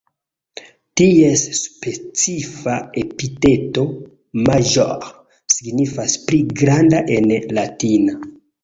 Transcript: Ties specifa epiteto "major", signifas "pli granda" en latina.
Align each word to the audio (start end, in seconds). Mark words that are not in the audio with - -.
Ties 1.01 1.43
specifa 1.57 2.79
epiteto 3.03 3.85
"major", 4.49 5.09
signifas 5.59 6.21
"pli 6.27 6.45
granda" 6.63 7.07
en 7.21 7.33
latina. 7.61 8.23